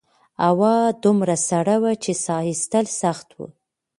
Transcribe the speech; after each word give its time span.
هوا 0.45 0.77
دومره 1.03 1.35
سړه 1.49 1.75
وه 1.81 1.91
چې 2.03 2.11
سا 2.23 2.37
ایستل 2.49 2.85
سخت 3.01 3.27
وو. 3.37 3.47